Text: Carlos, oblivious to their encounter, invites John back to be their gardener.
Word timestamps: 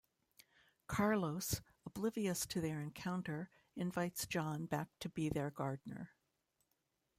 Carlos, 0.87 1.61
oblivious 1.85 2.47
to 2.47 2.59
their 2.59 2.81
encounter, 2.81 3.51
invites 3.75 4.25
John 4.25 4.65
back 4.65 4.89
to 5.01 5.09
be 5.09 5.29
their 5.29 5.51
gardener. 5.51 6.15